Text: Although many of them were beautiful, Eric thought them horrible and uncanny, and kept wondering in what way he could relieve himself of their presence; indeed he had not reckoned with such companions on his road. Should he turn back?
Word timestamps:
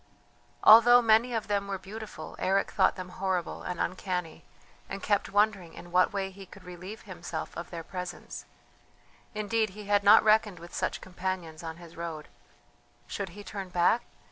Although 0.63 1.03
many 1.03 1.31
of 1.35 1.47
them 1.47 1.67
were 1.67 1.77
beautiful, 1.77 2.35
Eric 2.39 2.71
thought 2.71 2.95
them 2.95 3.09
horrible 3.09 3.61
and 3.61 3.79
uncanny, 3.79 4.43
and 4.89 5.03
kept 5.03 5.29
wondering 5.31 5.75
in 5.75 5.91
what 5.91 6.11
way 6.11 6.31
he 6.31 6.47
could 6.47 6.63
relieve 6.63 7.03
himself 7.03 7.55
of 7.55 7.69
their 7.69 7.83
presence; 7.83 8.45
indeed 9.35 9.69
he 9.77 9.85
had 9.85 10.03
not 10.03 10.23
reckoned 10.23 10.57
with 10.57 10.73
such 10.73 11.01
companions 11.01 11.61
on 11.61 11.77
his 11.77 11.95
road. 11.95 12.29
Should 13.05 13.29
he 13.37 13.43
turn 13.43 13.69
back? 13.69 14.01